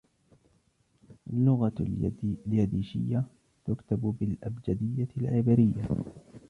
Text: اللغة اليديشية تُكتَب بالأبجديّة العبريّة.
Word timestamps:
اللغة 1.29 1.73
اليديشية 2.47 3.23
تُكتَب 3.65 4.15
بالأبجديّة 4.19 5.07
العبريّة. 5.17 5.87